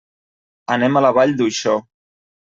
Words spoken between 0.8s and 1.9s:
a la Vall d'Uixó.